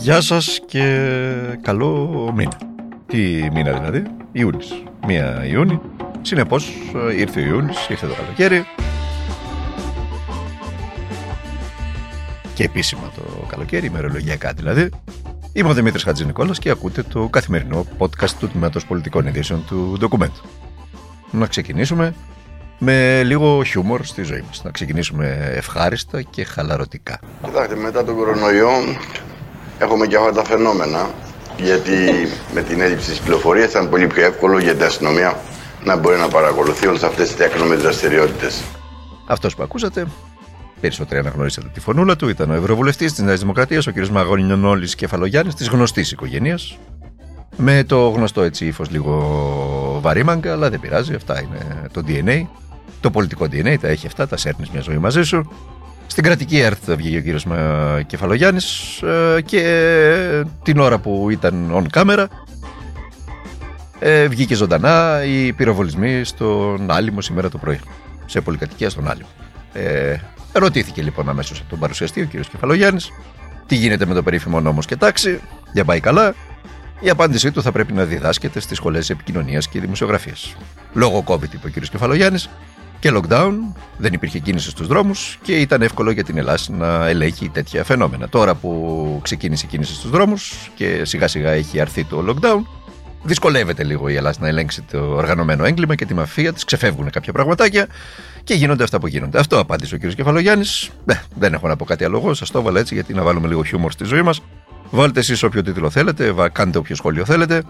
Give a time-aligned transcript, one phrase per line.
[0.00, 1.08] Γεια σας και
[1.62, 2.58] καλό μήνα.
[3.06, 3.18] Τι
[3.52, 4.82] μήνα δηλαδή, Ιούνις.
[5.06, 5.80] Μία Ιούνι.
[6.22, 6.72] Συνεπώς
[7.16, 8.64] ήρθε ο Ιούνις, ήρθε το καλοκαίρι.
[12.54, 14.90] Και επίσημα το καλοκαίρι, ημερολογιακά δηλαδή.
[15.52, 20.42] Είμαι ο Δημήτρης Χατζηνικόλας και ακούτε το καθημερινό podcast του Τμήματος Πολιτικών Ειδήσεων του Document.
[21.30, 22.14] Να ξεκινήσουμε
[22.78, 24.64] με λίγο χιούμορ στη ζωή μας.
[24.64, 27.20] Να ξεκινήσουμε ευχάριστα και χαλαρωτικά.
[27.44, 28.68] Κοιτάξτε, μετά τον κορονοϊό
[29.80, 31.10] έχουμε και αυτά τα φαινόμενα.
[31.56, 31.94] Γιατί
[32.54, 35.38] με την έλλειψη της πληροφορίας ήταν πολύ πιο εύκολο για την αστυνομία
[35.84, 38.62] να μπορεί να παρακολουθεί όλες αυτές τις έκνομε δραστηριότητες.
[39.26, 40.06] Αυτός που ακούσατε,
[40.80, 44.06] περισσότεροι αναγνωρίσατε τη φωνούλα του, ήταν ο Ευρωβουλευτής της Νέας Δημοκρατίας, ο κ.
[44.06, 46.78] Μαγωνινιονόλης Κεφαλογιάννης, της γνωστής οικογένειας.
[47.56, 52.46] Με το γνωστό έτσι ύφος λίγο βαρύμαγκα, αλλά δεν πειράζει, αυτά είναι το DNA.
[53.00, 55.50] Το πολιτικό DNA τα έχει αυτά, τα σέρνεις μια ζωή μαζί σου.
[56.10, 57.46] Στην κρατική ΕΡΤ βγήκε ο κύριος
[58.06, 62.26] Κεφαλογιάννης ε, και την ώρα που ήταν on camera
[63.98, 67.80] ε, βγήκε ζωντανά οι πυροβολισμοί στον Άλυμο σήμερα το πρωί.
[68.26, 69.28] Σε πολυκατοικία στον Άλυμο.
[69.72, 70.16] Ε,
[70.52, 73.10] ρωτήθηκε λοιπόν αμέσως από τον παρουσιαστή, ο κύριος Κεφαλογιάννης,
[73.66, 75.40] τι γίνεται με το περίφημο νόμος και τάξη,
[75.72, 76.34] για πάει καλά.
[77.00, 80.56] Η απάντησή του θα πρέπει να διδάσκεται στις σχολές επικοινωνίας και δημοσιογραφίας.
[80.92, 82.50] Λόγω COVID, είπε ο κύριος Κεφαλογιάννης,
[83.00, 83.52] και lockdown,
[83.96, 88.28] δεν υπήρχε κίνηση στους δρόμους και ήταν εύκολο για την Ελλάδα να ελέγχει τέτοια φαινόμενα.
[88.28, 92.62] Τώρα που ξεκίνησε η κίνηση στους δρόμους και σιγά σιγά έχει αρθεί το lockdown,
[93.22, 97.32] δυσκολεύεται λίγο η Ελλάδα να ελέγξει το οργανωμένο έγκλημα και τη μαφία της, ξεφεύγουν κάποια
[97.32, 97.86] πραγματάκια
[98.44, 99.38] και γίνονται αυτά που γίνονται.
[99.38, 100.06] Αυτό απάντησε ο κ.
[100.06, 100.90] Κεφαλογιάννης.
[101.04, 102.34] Ναι, δεν έχω να πω κάτι άλλο.
[102.34, 104.42] Σας το έβαλα έτσι γιατί να βάλουμε λίγο χιούμορ στη ζωή μας.
[104.90, 107.62] Βάλτε εσείς όποιο τίτλο θέλετε, κάντε όποιο σχόλιο θέλετε.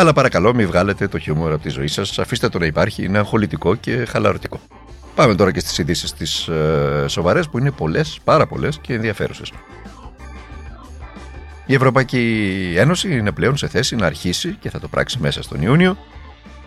[0.00, 2.18] Αλλά παρακαλώ μην βγάλετε το χιούμορ από τη ζωή σας.
[2.18, 4.60] Αφήστε το να υπάρχει, είναι αγχολητικό και χαλαρωτικό.
[5.14, 9.52] Πάμε τώρα και στις ειδήσεις τις ε, σοβαρές που είναι πολλές, πάρα πολλές και ενδιαφέρουσες.
[11.66, 15.62] Η Ευρωπαϊκή Ένωση είναι πλέον σε θέση να αρχίσει και θα το πράξει μέσα στον
[15.62, 15.96] Ιούνιο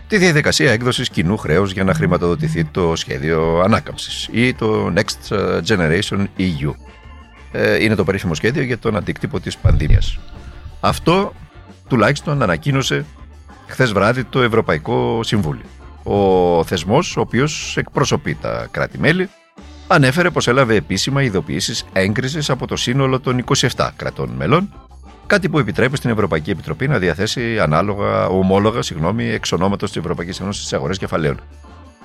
[0.08, 5.36] τη διαδικασία έκδοσης κοινού χρέους για να χρηματοδοτηθεί το σχέδιο ανάκαμψης ή το Next
[5.68, 6.74] Generation EU.
[7.52, 10.20] Ε, είναι το περίφημο σχέδιο για τον αντίκτυπο της πανδημίας.
[10.80, 11.34] Αυτό
[11.88, 13.06] τουλάχιστον ανακοίνωσε
[13.72, 15.66] χθες βράδυ το Ευρωπαϊκό Συμβούλιο.
[16.04, 19.30] Ο θεσμός, ο οποίος εκπροσωπεί τα κράτη-μέλη,
[19.88, 23.44] ανέφερε πως έλαβε επίσημα ειδοποιήσεις έγκρισης από το σύνολο των
[23.76, 24.74] 27 κρατών μελών,
[25.28, 30.40] κάτι που επιτρέπει στην Ευρωπαϊκή Επιτροπή να διαθέσει ανάλογα ομόλογα συγγνώμη, εξ ονόματος της Ευρωπαϊκής
[30.40, 31.40] Ένωσης στι αγορές κεφαλαίων.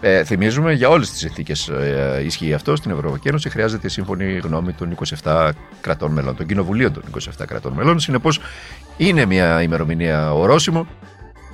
[0.00, 2.76] Ε, θυμίζουμε για όλες τις συνθήκες ε, ισχύει αυτό.
[2.76, 5.50] Στην Ευρωπαϊκή Ένωση χρειάζεται η σύμφωνη γνώμη των 27
[5.80, 7.02] κρατών μελών, των κοινοβουλίων των
[7.40, 8.00] 27 κρατών μελών.
[8.00, 8.40] Συνεπώς,
[8.96, 10.86] είναι μια ημερομηνία ορόσημο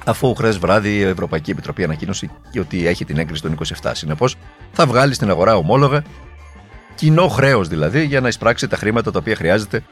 [0.05, 2.31] αφού χθες βράδυ η Ευρωπαϊκή Επιτροπή ανακοίνωσε
[2.61, 3.91] ότι έχει την έγκριση των 27.
[3.95, 4.37] Συνεπώς,
[4.73, 6.03] θα βγάλει στην αγορά ομόλογα,
[6.95, 9.83] κοινό χρέος δηλαδή, για να εισπράξει τα χρήματα τα οποία χρειάζεται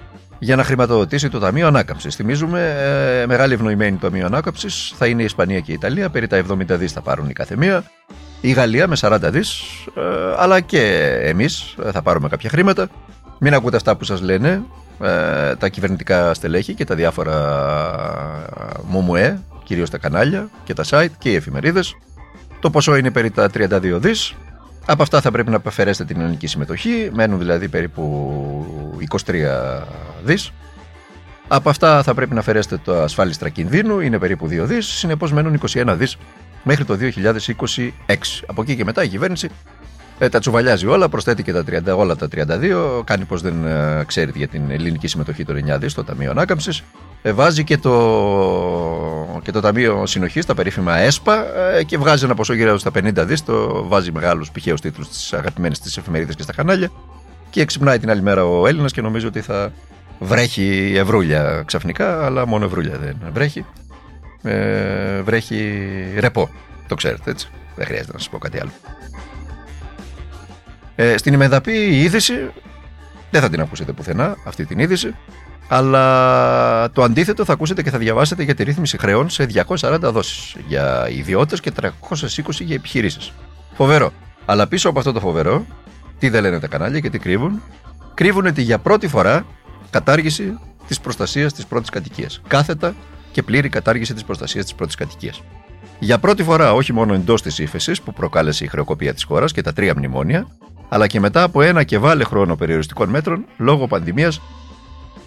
[0.43, 2.15] για να χρηματοδοτήσει το Ταμείο Ανάκαμψης.
[2.15, 2.75] Θυμίζουμε,
[3.23, 6.37] ε, μεγάλη ευνοημένη το Ταμείο Ανάκαμψης θα είναι η Ισπανία και η Ιταλία, περί τα
[6.37, 7.85] 70 δις θα πάρουν η καθεμία.
[8.41, 9.61] Η Γαλλία με 40 δις,
[9.97, 10.01] ε,
[10.37, 10.83] αλλά και
[11.23, 12.89] εμείς θα πάρουμε κάποια χρήματα.
[13.39, 14.63] Μην ακούτε αυτά που σας λένε
[15.03, 17.37] ε, τα κυβερνητικά στελέχη και τα διάφορα
[18.59, 19.41] ε, μομουέ
[19.71, 21.97] κυρίως τα κανάλια και τα site και οι εφημερίδες.
[22.61, 24.35] Το ποσό είναι περί τα 32 δις.
[24.87, 28.05] Από αυτά θα πρέπει να αφαιρέσετε την ελληνική συμμετοχή, μένουν δηλαδή περίπου
[29.27, 29.35] 23
[30.25, 30.53] δις.
[31.49, 34.87] Από αυτά θα πρέπει να αφαιρέσετε το ασφάλιστρα κινδύνου, είναι περίπου 2 δις.
[34.87, 36.17] Συνεπώς μένουν 21 δις
[36.63, 37.91] μέχρι το 2026.
[38.47, 39.49] Από εκεί και μετά η κυβέρνηση
[40.19, 44.05] ε, τα τσουβαλιάζει όλα, προσθέτει και τα 30, όλα τα 32, κάνει πως δεν ε,
[44.07, 46.83] ξέρει για την ελληνική συμμετοχή των 9 δις στο Ταμείο Ανάκαμψης.
[47.23, 52.35] Ε, βάζει και το, και το Ταμείο Συνοχής, τα περίφημα ΕΣΠΑ, ε, και βγάζει ένα
[52.35, 56.43] ποσό γύρω στα 50 δις, το βάζει μεγάλους πηχαίους τίτλους στις αγαπημένες της εφημερίδες και
[56.43, 56.91] στα κανάλια.
[57.51, 59.73] Και ξυπνάει την άλλη μέρα ο Έλληνας και νομίζω ότι θα
[60.19, 63.65] βρέχει ευρούλια ξαφνικά, αλλά μόνο ευρούλια δεν βρέχει.
[64.43, 65.83] Ε, βρέχει
[66.19, 66.51] ρεπό.
[66.89, 67.49] Το ξέρετε έτσι.
[67.77, 68.71] Δεν χρειάζεται να σας πω κάτι άλλο.
[70.97, 72.35] Ε, στην ημεδαπή η είδηση,
[73.31, 75.15] δεν θα την ακούσετε πουθενά αυτή την είδηση,
[75.73, 79.47] αλλά το αντίθετο θα ακούσετε και θα διαβάσετε για τη ρύθμιση χρεών σε
[79.79, 81.91] 240 δόσεις για ιδιώτες και 320
[82.59, 83.33] για επιχειρήσεις.
[83.75, 84.13] Φοβερό.
[84.45, 85.67] Αλλά πίσω από αυτό το φοβερό,
[86.19, 87.63] τι δεν λένε τα κανάλια και τι κρύβουν,
[88.15, 89.47] κρύβουν ότι για πρώτη φορά
[89.91, 92.41] κατάργηση της προστασίας της πρώτης κατοικίας.
[92.49, 92.95] Κάθετα
[93.33, 95.43] και πλήρη κατάργηση της προστασίας της πρώτης κατοικίας.
[95.99, 99.63] Για πρώτη φορά, όχι μόνο εντός της ύφεσης που προκάλεσε η χρεοκοπία της χώρας και
[99.63, 100.47] τα τρία μνημόνια,
[100.89, 104.41] αλλά και μετά από ένα και βάλε χρόνο περιοριστικών μέτρων λόγω πανδημίας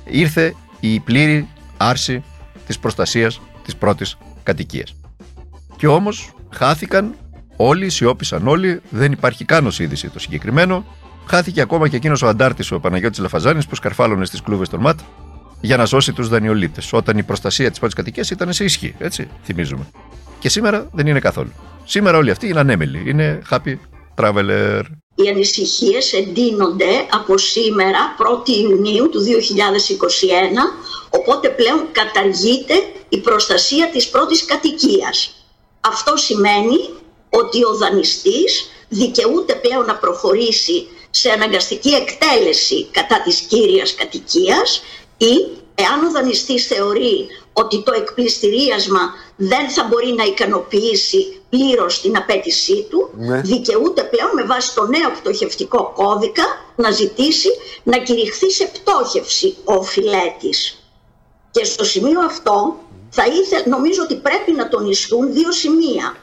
[0.05, 1.47] ήρθε η πλήρη
[1.77, 2.23] άρση
[2.65, 4.95] της προστασίας της πρώτης κατοικίας.
[5.77, 7.15] Και όμως χάθηκαν
[7.55, 10.85] όλοι, σιώπησαν όλοι, δεν υπάρχει καν ως είδηση το συγκεκριμένο.
[11.25, 14.99] Χάθηκε ακόμα και εκείνος ο αντάρτης ο Παναγιώτης Λαφαζάνης που σκαρφάλωνε στις κλούβες των ΜΑΤ
[15.61, 16.81] για να σώσει τους δανειολήπτε.
[16.91, 19.85] Όταν η προστασία της πρώτης κατοικίας ήταν σε ισχύ, έτσι, θυμίζουμε.
[20.39, 21.51] Και σήμερα δεν είναι καθόλου.
[21.83, 23.09] Σήμερα όλοι αυτοί είναι ανέμελοι.
[23.09, 23.75] Είναι happy
[24.15, 24.81] traveler.
[25.23, 29.29] Οι ανησυχίες εντείνονται από σήμερα, 1η Ιουνίου του 2021,
[31.09, 32.73] οπότε πλέον καταργείται
[33.09, 35.45] η προστασία της πρώτης κατοικίας.
[35.81, 36.89] Αυτό σημαίνει
[37.29, 44.83] ότι ο δανειστής δικαιούται πλέον να προχωρήσει σε αναγκαστική εκτέλεση κατά της κύριας κατοικίας
[45.17, 48.99] ή εάν ο δανειστής θεωρεί ότι το εκπληστηρίασμα
[49.35, 53.41] δεν θα μπορεί να ικανοποιήσει πλήρως την απέτησή του, ναι.
[53.41, 56.43] δικαιούται πλέον με βάση το νέο πτωχευτικό κώδικα
[56.75, 57.49] να ζητήσει
[57.83, 60.83] να κηρυχθεί σε πτώχευση ο οφειλέτης.
[61.51, 62.77] Και στο σημείο αυτό
[63.09, 66.15] θα ήθελα, νομίζω ότι πρέπει να τονιστούν δύο σημεία.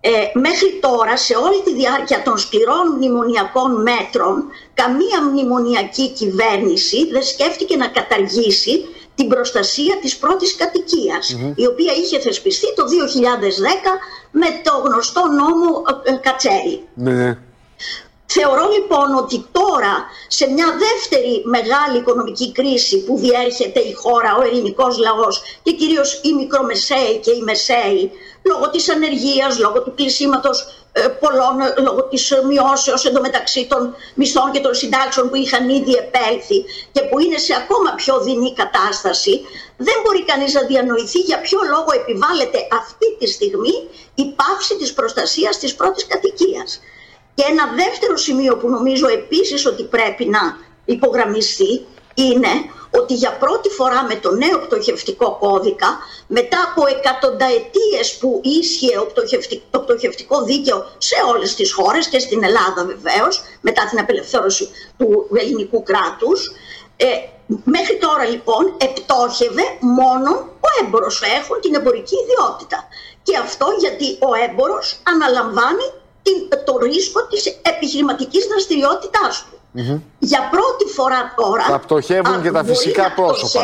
[0.00, 4.44] Ε, μέχρι τώρα σε όλη τη διάρκεια των σκληρών μνημονιακών μέτρων
[4.74, 8.84] καμία μνημονιακή κυβέρνηση δεν σκέφτηκε να καταργήσει
[9.18, 10.56] την προστασία της πρώτης
[11.54, 12.86] η οποία είχε θεσπιστεί το 2010
[14.30, 16.88] με το γνωστό νόμο ε, Κατσέρι.
[16.94, 17.38] Ναι, ναι.
[18.26, 19.94] Θεωρώ λοιπόν ότι τώρα
[20.28, 26.20] σε μια δεύτερη μεγάλη οικονομική κρίση που διέρχεται η χώρα, ο ελληνικός λαός και κυρίως
[26.22, 28.10] οι μικρομεσαίοι και οι μεσαίοι
[28.42, 30.77] λόγω της ανεργίας, λόγω του κλεισίματος ε,
[31.20, 36.64] πολλών, ε, λόγω της μειώσεως εντωμεταξύ των μισθών και των συντάξεων που είχαν ήδη επέλθει
[36.92, 39.40] και που είναι σε ακόμα πιο δεινή κατάσταση,
[39.76, 43.74] δεν μπορεί κανείς να διανοηθεί για ποιο λόγο επιβάλλεται αυτή τη στιγμή
[44.14, 46.80] η πάυση της προστασίας της πρώτης κατοικίας.
[47.34, 51.86] Και ένα δεύτερο σημείο που νομίζω επίσης ότι πρέπει να υπογραμμιστεί
[52.22, 52.52] είναι
[52.90, 58.92] ότι για πρώτη φορά με το νέο πτωχευτικό κώδικα, μετά από εκατονταετίες που ίσχυε
[59.70, 64.68] το πτωχευτικό δίκαιο σε όλες τις χώρες και στην Ελλάδα βεβαίως, μετά την απελευθέρωση
[64.98, 66.52] του ελληνικού κράτους,
[66.96, 67.06] ε,
[67.64, 70.30] μέχρι τώρα λοιπόν επτόχευε μόνο
[70.60, 72.88] ο έμπορος, έχουν την εμπορική ιδιότητα.
[73.22, 75.86] Και αυτό γιατί ο έμπορος αναλαμβάνει
[76.64, 79.57] το ρίσκο της επιχειρηματικής δραστηριότητάς του.
[80.18, 83.62] Για πρώτη φορά τώρα θα πτωχεύουν και τα φυσικά πρόσωπα.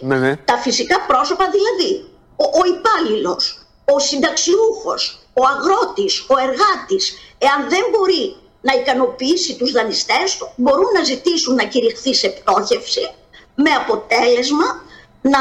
[0.00, 0.36] Ναι, ναι.
[0.36, 2.04] Τα φυσικά πρόσωπα δηλαδή.
[2.36, 9.72] Ο, ο υπάλληλος, ο συνταξιούχος, ο αγρότης, ο εργάτης, εάν δεν μπορεί να ικανοποιήσει τους
[9.72, 13.10] δανειστές του, μπορούν να ζητήσουν να κηρυχθεί σε πτώχευση
[13.54, 14.82] με αποτέλεσμα
[15.20, 15.38] να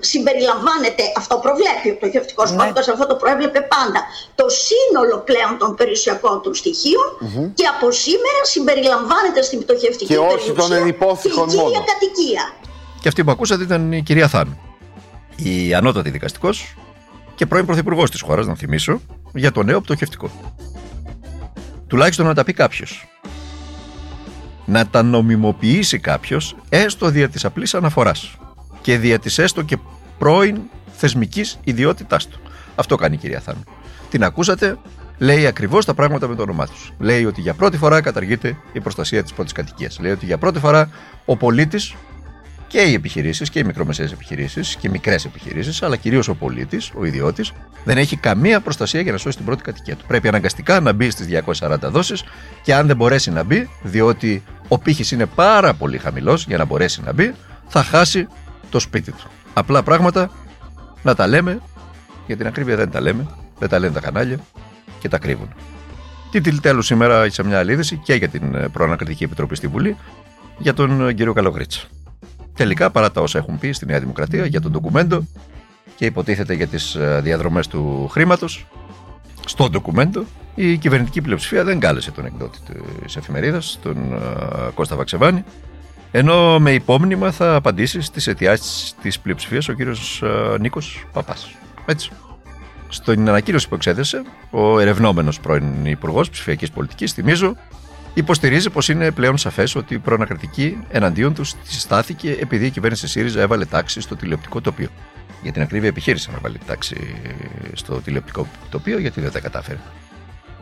[0.00, 2.56] συμπεριλαμβάνεται, αυτό προβλέπει ο πτωχευτικό ναι.
[2.56, 4.00] κώδικα, αυτό το προέβλεπε πάντα,
[4.34, 7.08] το σύνολο πλέον των περιουσιακών του στοιχείων
[7.54, 12.44] και από σήμερα συμπεριλαμβάνεται στην πτωχευτική και όχι περιουσία τον η κύρια κατοικία.
[13.00, 14.58] Και αυτή που ακούσατε ήταν η κυρία Θάνου,
[15.36, 16.74] η ανώτατη δικαστικός
[17.34, 19.00] και πρώην πρωθυπουργός της χώρας, να θυμίσω,
[19.34, 20.30] για το νέο πτωχευτικό.
[21.86, 23.08] Τουλάχιστον να τα πει κάποιος.
[24.64, 28.36] Να τα νομιμοποιήσει κάποιος έστω δια της απλής αναφοράς
[28.86, 29.76] και δια της έστω και
[30.18, 30.60] πρώην
[30.96, 32.40] θεσμικής ιδιότητάς του.
[32.74, 33.64] Αυτό κάνει η κυρία Θάνου.
[34.10, 34.78] Την ακούσατε,
[35.18, 36.92] λέει ακριβώς τα πράγματα με το όνομά τους.
[36.98, 39.98] Λέει ότι για πρώτη φορά καταργείται η προστασία της πρώτης κατοικίας.
[40.00, 40.90] Λέει ότι για πρώτη φορά
[41.24, 41.94] ο πολίτης
[42.66, 46.92] και οι επιχειρήσεις και οι μικρομεσαίες επιχειρήσεις και οι μικρές επιχειρήσεις, αλλά κυρίως ο πολίτης,
[46.94, 47.52] ο ιδιώτης,
[47.84, 50.04] δεν έχει καμία προστασία για να σώσει την πρώτη κατοικία του.
[50.06, 52.24] Πρέπει αναγκαστικά να μπει στις 240 δόσεις
[52.62, 56.64] και αν δεν μπορέσει να μπει, διότι ο πύχης είναι πάρα πολύ χαμηλός για να
[56.64, 57.34] μπορέσει να μπει,
[57.68, 58.26] θα χάσει
[58.70, 59.26] το σπίτι τους.
[59.54, 60.30] Απλά πράγματα
[61.02, 61.60] να τα λέμε,
[62.26, 63.26] για την ακρίβεια δεν τα λέμε,
[63.58, 64.38] δεν τα λένε τα κανάλια
[64.98, 65.48] και τα κρύβουν.
[66.30, 69.96] Τι τέλου σήμερα σε μια άλλη και για την ε, Προανακριτική Επιτροπή στη Βουλή
[70.58, 71.80] για τον ε, κύριο Καλογρίτσα.
[72.54, 75.26] Τελικά, παρά τα όσα έχουν πει στη Νέα Δημοκρατία για τον ντοκουμέντο
[75.96, 78.66] και υποτίθεται για τις ε, διαδρομές του χρήματος,
[79.46, 80.24] στο ντοκουμέντο
[80.54, 82.58] η κυβερνητική πλειοψηφία δεν κάλεσε τον εκδότη
[83.04, 83.96] της εφημερίδας, τον
[84.74, 85.44] Κώστα Βαξεβάνη,
[86.18, 91.50] ενώ με υπόμνημα θα απαντήσεις στι αιτιάσεις της πλειοψηφίας ο κύριος ε, Νίκος Παπάς.
[91.86, 92.10] Έτσι.
[92.88, 97.56] Στην ανακοίνωση που εξέθεσε, ο ερευνόμενος πρώην Υπουργός Ψηφιακής Πολιτικής, θυμίζω,
[98.14, 103.40] υποστηρίζει πως είναι πλέον σαφές ότι η προανακριτική εναντίον του συστάθηκε επειδή η κυβέρνηση ΣΥΡΙΖΑ
[103.40, 104.88] έβαλε τάξη στο τηλεοπτικό τοπίο.
[105.42, 106.96] Για την ακρίβεια επιχείρησε να βάλει τάξη
[107.72, 109.78] στο τηλεοπτικό τοπίο, γιατί δεν τα κατάφερε.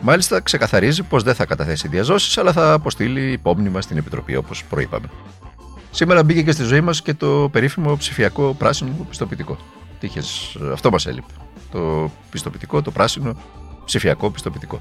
[0.07, 5.07] Μάλιστα, ξεκαθαρίζει πως δεν θα καταθέσει διαζώσεις, αλλά θα αποστείλει υπόμνημα στην Επιτροπή, όπως προείπαμε.
[5.91, 9.57] Σήμερα μπήκε και στη ζωή μας και το περίφημο ψηφιακό πράσινο πιστοποιητικό.
[10.01, 11.33] Τύχες, αυτό μας έλειπε.
[11.71, 13.37] Το πιστοποιητικό, το πράσινο
[13.85, 14.81] ψηφιακό πιστοποιητικό.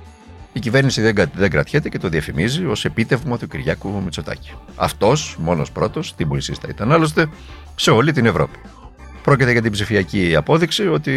[0.53, 4.51] Η κυβέρνηση δεν, δεν κρατιέται και το διαφημίζει ως επίτευγμα του Κυριάκου Μητσοτάκη.
[4.75, 7.29] Αυτός, μόνος πρώτος, την Πουλησίστα ήταν άλλωστε,
[7.75, 8.59] σε όλη την Ευρώπη.
[9.23, 11.11] Πρόκειται για την ψηφιακή απόδειξη ότι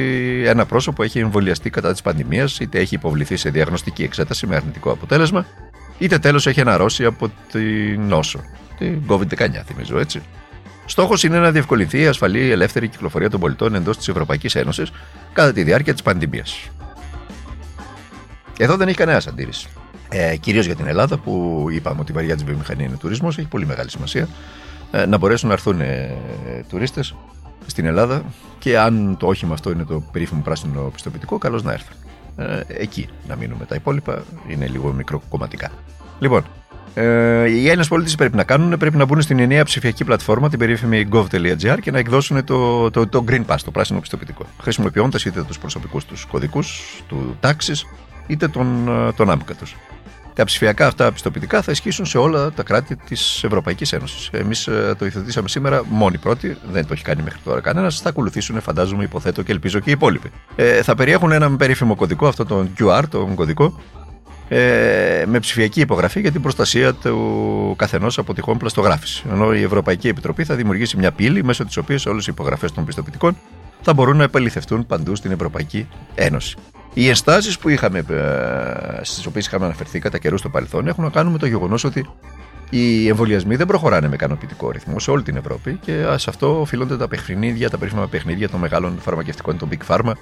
[0.46, 4.90] ένα πρόσωπο έχει εμβολιαστεί κατά της πανδημίας, είτε έχει υποβληθεί σε διαγνωστική εξέταση με αρνητικό
[4.90, 5.46] αποτέλεσμα,
[5.98, 8.40] είτε τέλος έχει αναρρώσει από την νόσο.
[8.78, 10.22] Την COVID-19, θυμίζω έτσι.
[10.86, 14.90] Στόχος είναι να διευκολυνθεί η ασφαλή ελεύθερη κυκλοφορία των πολιτών εντός της Ευρωπαϊκής Ένωσης
[15.32, 16.68] κατά τη διάρκεια της πανδημίας.
[18.58, 19.68] Εδώ δεν έχει κανένας αντίρρηση.
[20.08, 23.48] Ε, Κυρίως για την Ελλάδα, που είπαμε ότι η βαριά τη βιομηχανία είναι τουρισμός, έχει
[23.48, 24.28] πολύ μεγάλη σημασία
[24.90, 26.16] ε, να μπορέσουν να έρθουν ε,
[26.68, 27.14] τουρίστες
[27.66, 28.22] στην Ελλάδα
[28.58, 31.96] και αν το όχημα αυτό είναι το περίφημο πράσινο πιστοποιητικό, καλώς να έρθουν.
[32.36, 33.64] Ε, εκεί να μείνουμε.
[33.64, 35.70] Τα υπόλοιπα είναι λίγο μικροκομματικά.
[36.18, 36.44] Λοιπόν,
[36.94, 40.58] ε, οι Έλληνες πολίτες πρέπει να κάνουν, πρέπει να μπουν στην ενιαία ψηφιακή πλατφόρμα, την
[40.58, 44.46] περίφημη gov.gr και να εκδώσουν το, το, το Green Pass, το πράσινο πιστοποιητικό.
[44.60, 47.86] Χρησιμοποιώντας είτε τους προσωπικούς τους κωδικούς του τάξης,
[48.26, 49.76] είτε τον, ε, τον άμκα τους.
[50.36, 54.28] Τα ψηφιακά αυτά πιστοποιητικά θα ισχύσουν σε όλα τα κράτη της Ευρωπαϊκής Ένωσης.
[54.32, 58.00] Εμείς ε, το υιοθετήσαμε σήμερα μόνοι πρώτοι, δεν το έχει κάνει μέχρι τώρα κανένας.
[58.00, 60.30] Θα ακολουθήσουν, φαντάζομαι, υποθέτω και ελπίζω και οι υπόλοιποι.
[60.56, 63.80] Ε, θα περιέχουν έναν περίφημο κωδικό, αυτό τον QR, τον κωδικό,
[64.48, 69.24] ε, με ψηφιακή υπογραφή για την προστασία του καθενός από τυχόν πλαστογράφηση.
[69.30, 72.84] Ενώ η Ευρωπαϊκή Επιτροπή θα δημιουργήσει μια πύλη μέσω της οποίας όλες οι υπογραφές των
[72.84, 73.36] πιστοποιητικών
[73.82, 76.56] θα μπορούν να επαληθευτούν παντού στην Ευρωπαϊκή Ένωση.
[76.94, 81.10] Οι ενστάσεις που είχαμε, ε, στις οποίες είχαμε αναφερθεί κατά καιρούς στο παρελθόν έχουν να
[81.10, 82.08] κάνουν με το γεγονός ότι
[82.70, 86.96] οι εμβολιασμοί δεν προχωράνε με ικανοποιητικό ρυθμό σε όλη την Ευρώπη και σε αυτό οφείλονται
[86.96, 90.12] τα παιχνίδια, τα περίφημα παιχνίδια των μεγάλων φαρμακευτικών, των Big Pharma,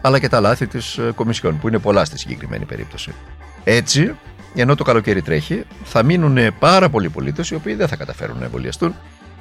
[0.00, 3.12] αλλά και τα λάθη της ε, Κομισιόν, που είναι πολλά στη συγκεκριμένη περίπτωση.
[3.64, 4.14] Έτσι,
[4.54, 8.44] ενώ το καλοκαίρι τρέχει, θα μείνουν πάρα πολλοί πολίτες οι οποίοι δεν θα καταφέρουν να
[8.44, 8.94] εμβολιαστούν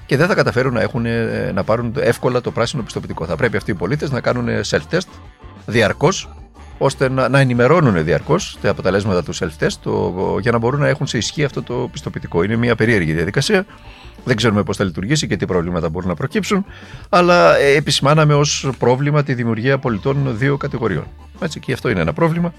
[0.07, 3.25] και δεν θα καταφέρουν να, έχουν, ε, να πάρουν εύκολα το πράσινο πιστοποιητικό.
[3.25, 5.07] Θα πρέπει αυτοί οι πολίτες να κάνουν self-test
[5.65, 6.29] διαρκώς
[6.77, 11.07] ώστε να, να ενημερώνουν διαρκώς τα αποτελέσματα του self-test το, για να μπορούν να έχουν
[11.07, 12.43] σε ισχύ αυτό το πιστοποιητικό.
[12.43, 13.65] Είναι μια περίεργη διαδικασία.
[14.23, 16.65] Δεν ξέρουμε πώς θα λειτουργήσει και τι προβλήματα μπορούν να προκύψουν,
[17.09, 21.07] αλλά ε, επισημάναμε ως πρόβλημα τη δημιουργία πολιτών δύο κατηγοριών.
[21.41, 22.53] Έτσι, και αυτό είναι ένα πρόβλημα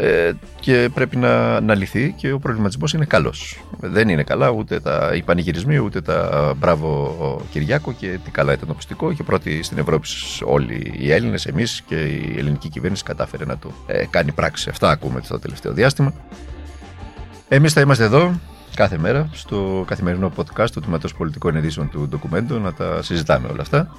[0.00, 3.64] ε, και πρέπει να, να λυθεί και ο προβληματισμός είναι καλός.
[3.80, 8.68] Δεν είναι καλά ούτε τα, οι πανηγυρισμοί ούτε τα μπράβο Κυριάκο και τι καλά ήταν
[8.68, 10.08] το πιστικό και πρώτοι στην Ευρώπη
[10.44, 14.68] όλοι οι Έλληνες, εμείς και η ελληνική κυβέρνηση κατάφερε να το ε, κάνει πράξη.
[14.70, 16.12] Αυτά ακούμε το τελευταίο διάστημα.
[17.48, 18.40] Εμείς θα είμαστε εδώ
[18.74, 23.62] κάθε μέρα στο καθημερινό podcast του Τμήματος Πολιτικών Ειδήσεων του Ντοκουμέντου να τα συζητάμε όλα
[23.62, 23.96] αυτά.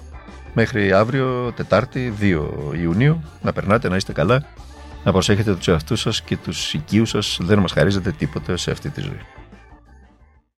[0.53, 2.41] Μέχρι αύριο, Τετάρτη, 2
[2.81, 3.23] Ιουνίου.
[3.41, 4.45] Να περνάτε, να είστε καλά
[5.03, 8.89] να προσέχετε τους εαυτούς σας και τους οικείους σας δεν μας χαρίζετε τίποτα σε αυτή
[8.89, 9.38] τη ζωή.